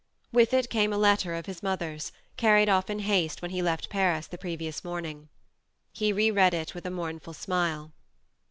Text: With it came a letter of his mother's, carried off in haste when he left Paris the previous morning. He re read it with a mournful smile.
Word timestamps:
With 0.31 0.51
it 0.55 0.71
came 0.71 0.91
a 0.91 0.97
letter 0.97 1.35
of 1.35 1.45
his 1.45 1.61
mother's, 1.61 2.11
carried 2.35 2.67
off 2.69 2.89
in 2.89 2.97
haste 2.97 3.43
when 3.43 3.51
he 3.51 3.61
left 3.61 3.87
Paris 3.91 4.25
the 4.25 4.35
previous 4.35 4.83
morning. 4.83 5.29
He 5.93 6.11
re 6.11 6.31
read 6.31 6.55
it 6.55 6.73
with 6.73 6.87
a 6.87 6.89
mournful 6.89 7.33
smile. 7.35 7.91